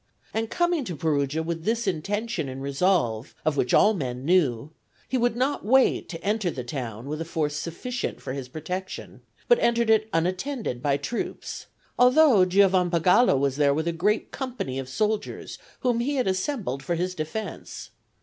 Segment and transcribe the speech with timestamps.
[0.33, 4.71] And coming to Perugia with this intention and resolve, of which all men knew,
[5.07, 9.21] he would not wait to enter the town with a force sufficient for his protection,
[9.47, 11.67] but entered it unattended by troops,
[11.99, 16.95] although Giovanpagolo was there with a great company of soldiers whom he had assembled for
[16.95, 17.91] his defence.